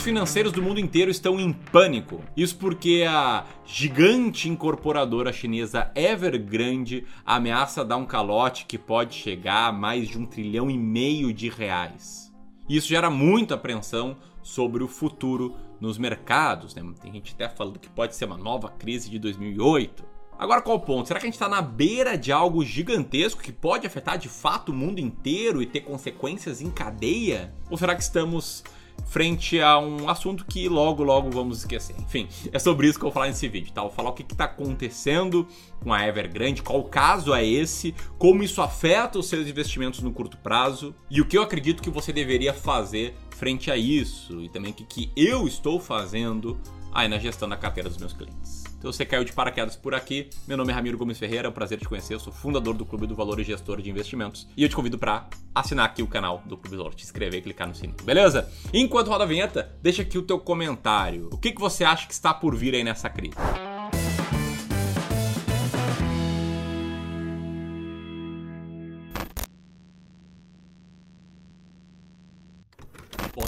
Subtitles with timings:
[0.00, 2.22] mercados financeiros do mundo inteiro estão em pânico.
[2.36, 9.72] Isso porque a gigante incorporadora chinesa Evergrande ameaça dar um calote que pode chegar a
[9.72, 12.32] mais de um trilhão e meio de reais.
[12.68, 16.74] Isso gera muita apreensão sobre o futuro nos mercados.
[16.74, 16.82] Né?
[17.00, 20.04] Tem gente até falando que pode ser uma nova crise de 2008.
[20.38, 21.08] Agora qual o ponto?
[21.08, 24.70] Será que a gente está na beira de algo gigantesco que pode afetar de fato
[24.70, 27.52] o mundo inteiro e ter consequências em cadeia?
[27.68, 28.64] Ou será que estamos
[29.10, 31.96] frente a um assunto que logo, logo vamos esquecer.
[31.98, 33.82] Enfim, é sobre isso que eu vou falar nesse vídeo, tá?
[33.82, 35.48] vou falar o que está acontecendo
[35.82, 40.36] com a Evergrande, qual caso é esse, como isso afeta os seus investimentos no curto
[40.36, 44.70] prazo e o que eu acredito que você deveria fazer frente a isso e também
[44.70, 46.56] o que, que eu estou fazendo
[46.92, 48.59] aí na gestão da carteira dos meus clientes.
[48.80, 50.30] Então você caiu de paraquedas por aqui.
[50.48, 52.14] Meu nome é Ramiro Gomes Ferreira, é um prazer te conhecer.
[52.14, 54.48] Eu sou fundador do Clube do Valor e gestor de investimentos.
[54.56, 57.40] E eu te convido para assinar aqui o canal do Clube do Valor, te inscrever
[57.40, 58.50] e clicar no sininho, beleza?
[58.72, 61.28] Enquanto roda a vinheta, deixa aqui o teu comentário.
[61.30, 63.36] O que, que você acha que está por vir aí nessa crise?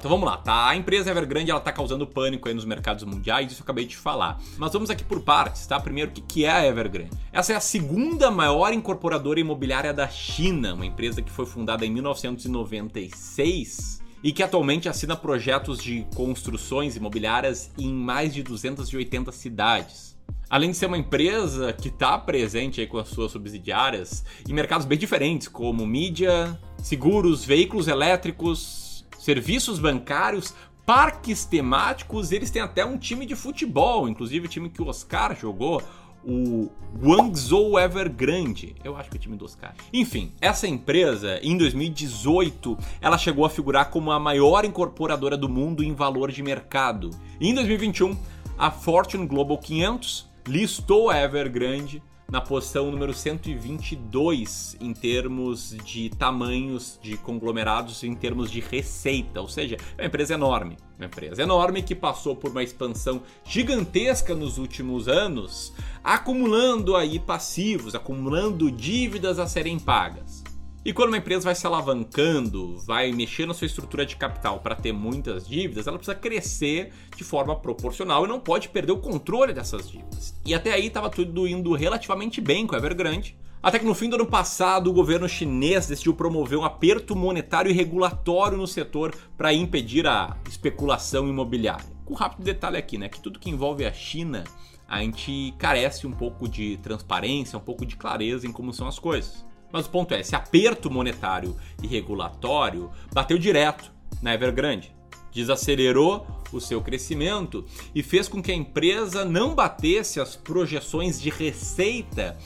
[0.03, 0.67] Então vamos lá, tá?
[0.67, 3.97] A empresa Evergrande ela tá causando pânico aí nos mercados mundiais, isso eu acabei de
[3.97, 4.41] falar.
[4.59, 5.79] Mas vamos aqui por partes, tá?
[5.79, 7.13] Primeiro, o que é a Evergrande?
[7.33, 11.91] Essa é a segunda maior incorporadora imobiliária da China, uma empresa que foi fundada em
[11.93, 20.17] 1996 e que atualmente assina projetos de construções imobiliárias em mais de 280 cidades.
[20.51, 24.99] Além de ser uma empresa que está presente com as suas subsidiárias em mercados bem
[24.99, 28.82] diferentes, como mídia, seguros, veículos elétricos,
[29.23, 30.53] serviços bancários,
[30.85, 35.39] parques temáticos, eles têm até um time de futebol, inclusive o time que o Oscar
[35.39, 35.81] jogou,
[36.25, 38.75] o Guangzhou Evergrande.
[38.83, 39.75] Eu acho que é o time do Oscar.
[39.93, 45.85] Enfim, essa empresa, em 2018, ela chegou a figurar como a maior incorporadora do mundo
[45.85, 47.11] em valor de mercado.
[47.41, 48.17] em 2021,
[48.59, 52.03] a Fortune Global 500 listou a Evergrande
[52.33, 59.47] na posição número 122 em termos de tamanhos de conglomerados, em termos de receita, ou
[59.47, 60.79] seja, é uma empresa enorme.
[60.97, 67.95] Uma empresa enorme que passou por uma expansão gigantesca nos últimos anos, acumulando aí passivos,
[67.95, 70.42] acumulando dívidas a serem pagas.
[70.85, 74.75] E quando uma empresa vai se alavancando, vai mexer na sua estrutura de capital para
[74.75, 79.53] ter muitas dívidas, ela precisa crescer de forma proporcional e não pode perder o controle
[79.53, 80.35] dessas dívidas.
[80.45, 84.09] E até aí estava tudo indo relativamente bem com a Evergrande, até que no fim
[84.09, 89.15] do ano passado o governo chinês decidiu promover um aperto monetário e regulatório no setor
[89.39, 91.87] para impedir a especulação imobiliária.
[92.05, 94.43] Com um rápido detalhe aqui, né, que tudo que envolve a China,
[94.89, 98.99] a gente carece um pouco de transparência, um pouco de clareza em como são as
[98.99, 99.52] coisas.
[99.73, 103.91] Mas o ponto é, esse aperto monetário e regulatório bateu direto
[104.21, 104.95] na Evergrande,
[105.33, 111.31] desacelerou o seu crescimento e fez com que a empresa não batesse as projeções de
[111.31, 112.37] receita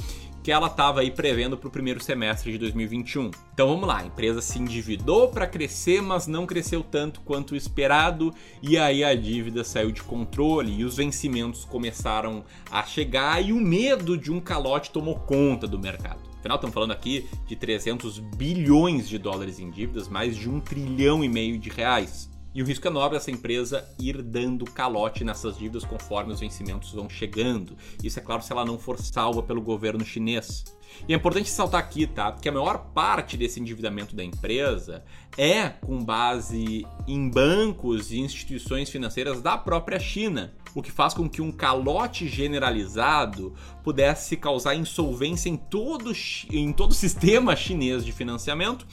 [0.47, 3.33] que ela estava aí prevendo para o primeiro semestre de 2021.
[3.53, 8.33] Então vamos lá, a empresa se endividou para crescer, mas não cresceu tanto quanto esperado,
[8.63, 13.57] e aí a dívida saiu de controle e os vencimentos começaram a chegar e o
[13.57, 16.36] medo de um calote tomou conta do mercado.
[16.47, 21.25] Afinal, estamos falando aqui de 300 bilhões de dólares em dívidas, mais de um trilhão
[21.25, 22.31] e meio de reais.
[22.55, 26.93] E o risco é nobre essa empresa ir dando calote nessas dívidas conforme os vencimentos
[26.93, 27.77] vão chegando.
[28.01, 30.65] Isso é claro se ela não for salva pelo governo chinês.
[31.09, 32.31] E é importante saltar aqui, tá?
[32.31, 35.03] Porque a maior parte desse endividamento da empresa
[35.37, 41.27] é com base em bancos e instituições financeiras da própria China o que faz com
[41.27, 43.55] que um calote generalizado
[43.87, 46.11] pudesse causar insolvência em todo,
[46.51, 48.85] em todo o sistema chinês de financiamento.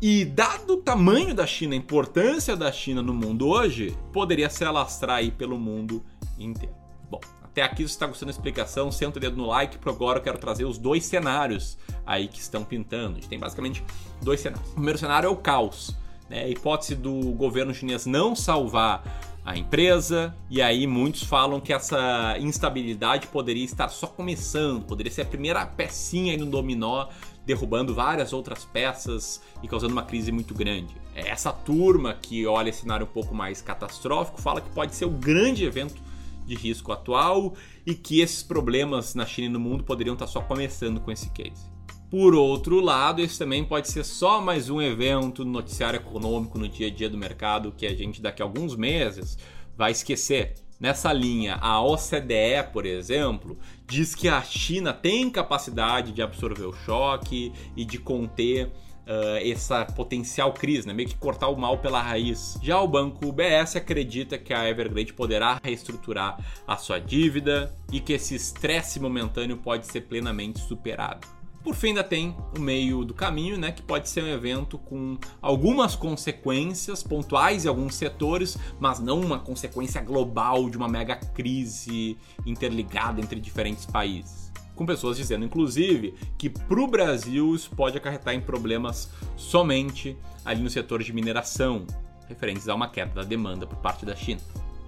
[0.00, 4.64] E dado o tamanho da China, a importância da China no mundo hoje, poderia se
[4.64, 6.04] alastrar aí pelo mundo
[6.36, 6.74] inteiro.
[7.08, 10.18] Bom, até aqui você está gostando da explicação, senta o dedo no like, porque agora
[10.18, 13.12] eu quero trazer os dois cenários aí que estão pintando.
[13.12, 13.84] A gente tem basicamente
[14.20, 14.70] dois cenários.
[14.70, 15.96] O primeiro cenário é o caos.
[16.28, 16.42] Né?
[16.42, 22.36] A hipótese do governo chinês não salvar a empresa, e aí muitos falam que essa
[22.38, 27.08] instabilidade poderia estar só começando, poderia ser a primeira pecinha no dominó,
[27.44, 30.94] derrubando várias outras peças e causando uma crise muito grande.
[31.14, 35.10] Essa turma que olha esse cenário um pouco mais catastrófico fala que pode ser o
[35.10, 36.00] grande evento
[36.46, 37.54] de risco atual
[37.84, 41.30] e que esses problemas na China e no mundo poderiam estar só começando com esse
[41.30, 41.71] case.
[42.12, 46.68] Por outro lado, esse também pode ser só mais um evento no noticiário econômico no
[46.68, 49.38] dia a dia do mercado que a gente daqui a alguns meses
[49.74, 50.52] vai esquecer.
[50.78, 53.56] Nessa linha, a OCDE, por exemplo,
[53.86, 59.86] diz que a China tem capacidade de absorver o choque e de conter uh, essa
[59.86, 60.92] potencial crise, né?
[60.92, 62.58] meio que cortar o mal pela raiz.
[62.62, 66.38] Já o banco UBS acredita que a Evergrande poderá reestruturar
[66.68, 71.41] a sua dívida e que esse estresse momentâneo pode ser plenamente superado.
[71.62, 75.16] Por fim, ainda tem o meio do caminho, né, que pode ser um evento com
[75.40, 82.18] algumas consequências pontuais em alguns setores, mas não uma consequência global de uma mega crise
[82.44, 84.50] interligada entre diferentes países.
[84.74, 90.60] Com pessoas dizendo, inclusive, que para o Brasil isso pode acarretar em problemas somente ali
[90.60, 91.86] no setor de mineração,
[92.28, 94.40] referentes a uma queda da demanda por parte da China.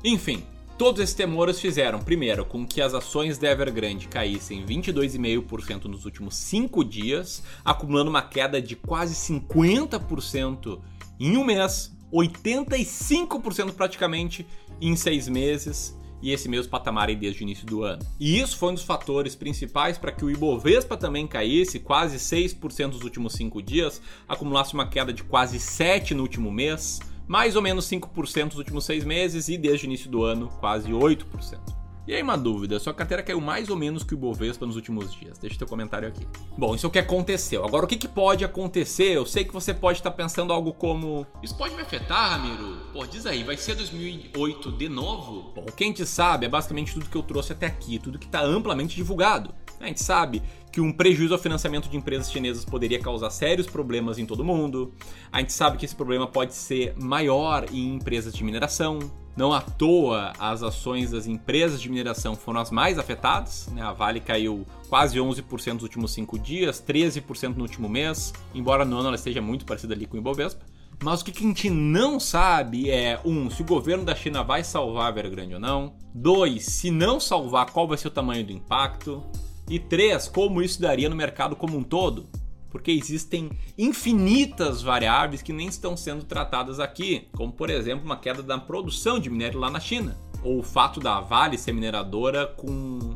[0.02, 0.44] Enfim,
[0.76, 6.34] Todos esses temores fizeram, primeiro, com que as ações da Evergrande caíssem 22,5% nos últimos
[6.34, 10.80] 5 dias, acumulando uma queda de quase 50%
[11.20, 14.44] em um mês, 85% praticamente
[14.80, 18.04] em 6 meses, e esse mesmo patamar aí desde o início do ano.
[18.18, 22.94] E isso foi um dos fatores principais para que o Ibovespa também caísse quase 6%
[22.94, 27.62] nos últimos 5 dias, acumulasse uma queda de quase 7% no último mês, mais ou
[27.62, 31.84] menos 5% nos últimos seis meses e desde o início do ano quase 8%.
[32.06, 35.10] E aí uma dúvida, sua carteira caiu mais ou menos que o Bovespa nos últimos
[35.14, 35.38] dias.
[35.38, 36.26] Deixa teu comentário aqui.
[36.56, 37.64] Bom, isso é o que aconteceu.
[37.64, 39.16] Agora, o que, que pode acontecer?
[39.16, 41.26] Eu sei que você pode estar pensando algo como...
[41.42, 42.76] Isso pode me afetar, Ramiro?
[42.92, 45.54] Pô, diz aí, vai ser 2008 de novo?
[45.54, 48.18] Bom, o que a gente sabe é basicamente tudo que eu trouxe até aqui, tudo
[48.18, 49.54] que está amplamente divulgado.
[49.84, 50.42] A gente sabe
[50.72, 54.94] que um prejuízo ao financiamento de empresas chinesas poderia causar sérios problemas em todo mundo.
[55.30, 58.98] A gente sabe que esse problema pode ser maior em empresas de mineração.
[59.36, 63.68] Não à toa, as ações das empresas de mineração foram as mais afetadas.
[63.74, 63.82] Né?
[63.82, 68.96] A Vale caiu quase 11% nos últimos 5 dias, 13% no último mês, embora no
[68.96, 70.64] ano ela esteja muito parecida ali com o Ibovespa.
[71.02, 74.64] Mas o que a gente não sabe é, um, se o governo da China vai
[74.64, 75.92] salvar a Evergrande ou não.
[76.14, 79.22] Dois, se não salvar, qual vai ser o tamanho do impacto.
[79.68, 82.26] E três, como isso daria no mercado como um todo?
[82.70, 88.42] Porque existem infinitas variáveis que nem estão sendo tratadas aqui, como por exemplo uma queda
[88.42, 92.68] da produção de minério lá na China, ou o fato da Vale ser mineradora com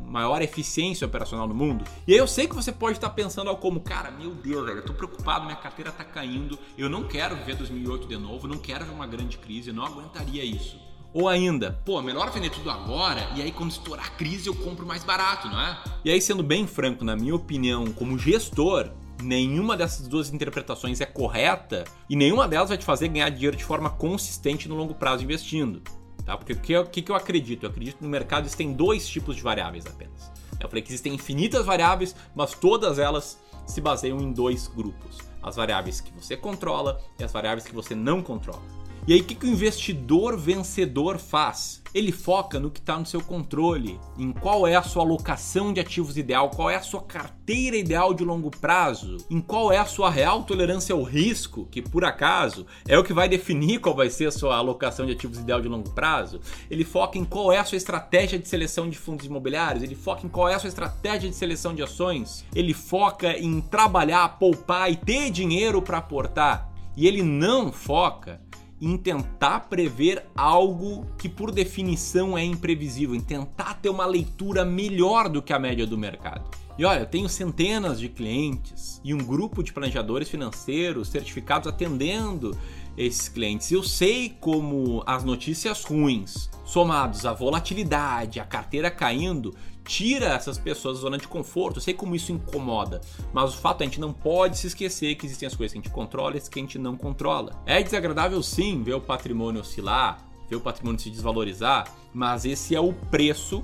[0.07, 1.85] maior eficiência operacional no mundo.
[2.07, 4.79] E aí eu sei que você pode estar pensando algo como, cara, meu Deus, velho,
[4.79, 8.57] eu tô preocupado, minha carteira tá caindo, eu não quero ver 2008 de novo, não
[8.57, 10.88] quero ver uma grande crise, eu não aguentaria isso.
[11.13, 14.85] Ou ainda, pô, melhor vender tudo agora e aí quando estourar a crise eu compro
[14.85, 15.77] mais barato, não é?
[16.05, 18.91] E aí, sendo bem franco, na minha opinião, como gestor,
[19.21, 23.63] nenhuma dessas duas interpretações é correta e nenhuma delas vai te fazer ganhar dinheiro de
[23.63, 25.81] forma consistente no longo prazo investindo.
[26.25, 26.37] Tá?
[26.37, 27.63] Porque o que, que eu acredito?
[27.65, 30.31] Eu acredito que no mercado existem dois tipos de variáveis apenas.
[30.59, 35.55] Eu falei que existem infinitas variáveis, mas todas elas se baseiam em dois grupos: as
[35.55, 38.61] variáveis que você controla e as variáveis que você não controla.
[39.09, 41.81] E aí, o que, que o investidor vencedor faz?
[41.95, 45.79] Ele foca no que está no seu controle, em qual é a sua alocação de
[45.79, 49.85] ativos ideal, qual é a sua carteira ideal de longo prazo, em qual é a
[49.87, 54.11] sua real tolerância ao risco, que por acaso é o que vai definir qual vai
[54.11, 56.39] ser a sua alocação de ativos ideal de longo prazo.
[56.69, 60.23] Ele foca em qual é a sua estratégia de seleção de fundos imobiliários, ele foca
[60.23, 64.91] em qual é a sua estratégia de seleção de ações, ele foca em trabalhar, poupar
[64.91, 66.69] e ter dinheiro para aportar.
[66.95, 68.41] E ele não foca
[68.81, 75.27] em tentar prever algo que por definição é imprevisível, em tentar ter uma leitura melhor
[75.27, 76.49] do que a média do mercado.
[76.77, 82.57] E olha, eu tenho centenas de clientes e um grupo de planejadores financeiros certificados atendendo
[82.99, 83.71] esses clientes.
[83.71, 90.97] Eu sei como as notícias ruins, somados à volatilidade, a carteira caindo, tira essas pessoas
[90.97, 91.77] da zona de conforto.
[91.77, 92.99] Eu sei como isso incomoda,
[93.33, 95.71] mas o fato é que a gente não pode se esquecer que existem as coisas
[95.71, 97.63] que a gente controla e as que a gente não controla.
[97.65, 102.81] É desagradável sim ver o patrimônio oscilar, ver o patrimônio se desvalorizar, mas esse é
[102.81, 103.63] o preço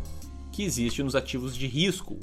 [0.56, 2.18] que existe nos ativos de risco.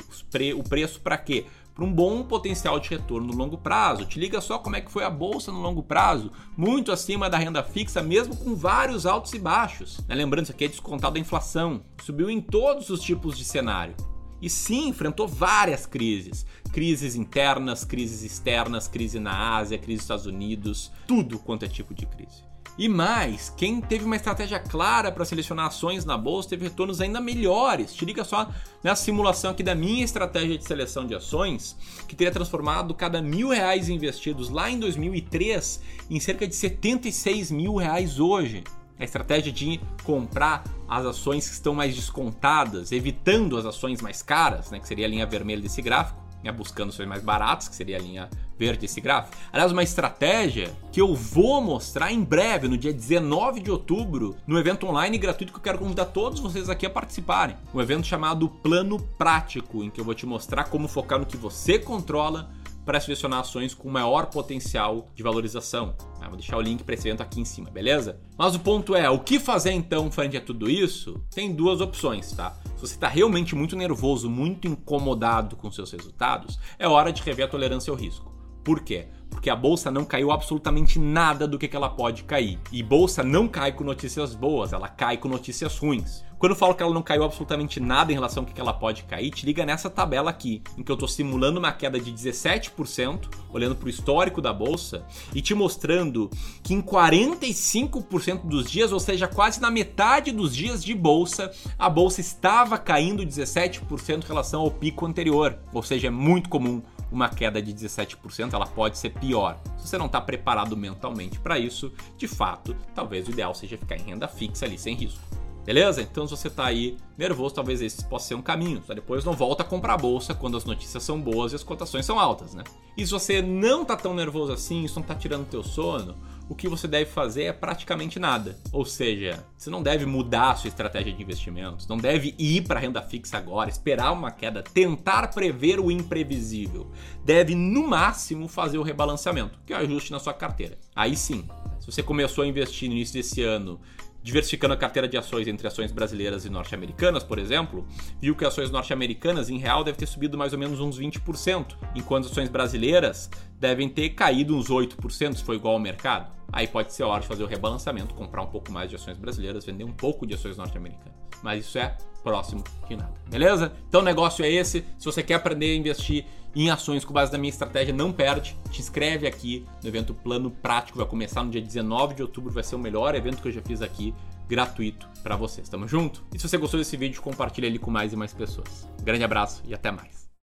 [0.57, 1.45] O preço para quê?
[1.75, 4.05] para um bom potencial de retorno no longo prazo.
[4.05, 7.39] Te liga só como é que foi a bolsa no longo prazo, muito acima da
[7.39, 9.99] renda fixa, mesmo com vários altos e baixos.
[10.07, 10.15] Né?
[10.15, 11.83] Lembrando, isso aqui é descontado da inflação.
[12.03, 13.95] Subiu em todos os tipos de cenário.
[14.43, 16.45] E sim, enfrentou várias crises.
[16.73, 21.95] Crises internas, crises externas, crise na Ásia, crise nos Estados Unidos, tudo quanto é tipo
[21.95, 22.52] de crise.
[22.79, 27.21] E mais, quem teve uma estratégia clara para selecionar ações na bolsa teve retornos ainda
[27.21, 27.93] melhores.
[27.93, 28.51] Te liga só
[28.83, 31.77] nessa simulação aqui da minha estratégia de seleção de ações,
[32.09, 37.77] que teria transformado cada mil reais investidos lá em 2003 em cerca de 76 mil
[37.77, 38.65] reais hoje.
[38.99, 44.71] A estratégia de comprar as ações que estão mais descontadas, evitando as ações mais caras,
[44.71, 47.97] né, que seria a linha vermelha desse gráfico, né, buscando ações mais baratas, que seria
[47.97, 48.31] a linha
[48.63, 49.37] verde desse gráfico.
[49.53, 54.57] Aliás, uma estratégia que eu vou mostrar em breve, no dia 19 de outubro, no
[54.57, 57.57] evento online gratuito que eu quero convidar todos vocês aqui a participarem.
[57.75, 61.37] Um evento chamado Plano Prático, em que eu vou te mostrar como focar no que
[61.37, 62.51] você controla
[62.85, 65.95] para selecionar ações com maior potencial de valorização.
[66.21, 68.21] Ah, vou deixar o link para esse evento aqui em cima, beleza?
[68.37, 71.21] Mas o ponto é, o que fazer então frente a tudo isso?
[71.35, 72.57] Tem duas opções, tá?
[72.77, 77.47] Se você está realmente muito nervoso, muito incomodado com seus resultados, é hora de rever
[77.47, 78.32] a tolerância ao risco.
[78.65, 79.07] Por quê?
[79.29, 82.59] Porque a bolsa não caiu absolutamente nada do que, ela pode cair.
[82.71, 86.23] E bolsa não cai com notícias boas, ela cai com notícias ruins.
[86.39, 89.05] Quando eu falo que ela não caiu absolutamente nada em relação ao que ela pode
[89.05, 93.29] cair, te liga nessa tabela aqui, em que eu estou simulando uma queda de 17%,
[93.53, 96.29] olhando para o histórico da bolsa, e te mostrando
[96.63, 101.89] que em 45% dos dias, ou seja, quase na metade dos dias de bolsa, a
[101.89, 105.57] bolsa estava caindo 17% em relação ao pico anterior.
[105.73, 109.61] Ou seja, é muito comum uma queda de 17%, ela pode ser pior.
[109.77, 113.97] Se você não está preparado mentalmente para isso, de fato, talvez o ideal seja ficar
[113.97, 115.21] em renda fixa ali sem risco.
[115.65, 116.03] Beleza?
[116.03, 118.83] Então, se você está aí nervoso, talvez esse possa ser um caminho.
[118.85, 121.63] Só depois não volta a comprar a bolsa quando as notícias são boas e as
[121.63, 122.65] cotações são altas, né?
[122.97, 126.17] E se você não está tão nervoso assim, isso não está tirando teu sono,
[126.49, 128.59] o que você deve fazer é praticamente nada.
[128.73, 132.81] Ou seja, você não deve mudar a sua estratégia de investimentos, não deve ir para
[132.81, 136.91] renda fixa agora, esperar uma queda, tentar prever o imprevisível.
[137.25, 140.79] Deve, no máximo, fazer o rebalanceamento, que é o ajuste na sua carteira.
[140.95, 141.49] Aí sim,
[141.81, 143.81] se você começou a investir no início desse ano
[144.23, 147.87] diversificando a carteira de ações entre ações brasileiras e norte-americanas, por exemplo,
[148.21, 152.27] viu que ações norte-americanas em real deve ter subido mais ou menos uns 20%, enquanto
[152.27, 156.33] ações brasileiras devem ter caído uns 8%, se for igual ao mercado.
[156.53, 159.17] Aí pode ser a hora de fazer o rebalanceamento, comprar um pouco mais de ações
[159.17, 161.32] brasileiras, vender um pouco de ações norte-americanas.
[161.43, 163.13] Mas isso é próximo de nada.
[163.29, 163.73] Beleza?
[163.89, 164.85] Então o negócio é esse.
[164.99, 168.57] Se você quer aprender a investir em ações com base na minha estratégia, não perde.
[168.71, 170.99] Te inscreve aqui no evento Plano Prático.
[170.99, 172.53] Vai começar no dia 19 de outubro.
[172.53, 174.15] Vai ser o melhor evento que eu já fiz aqui,
[174.49, 175.69] gratuito para vocês.
[175.69, 176.25] Tamo junto?
[176.35, 178.87] E se você gostou desse vídeo, compartilha ele com mais e mais pessoas.
[179.03, 180.32] grande abraço e até mais.